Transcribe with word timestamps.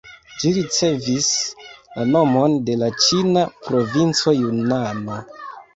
Ĝi 0.43 0.53
ricevis 0.53 1.27
la 1.67 2.07
nomon 2.15 2.57
de 2.71 2.81
la 2.85 2.91
ĉina 3.05 3.47
provinco 3.69 4.39
Junano. 4.43 5.25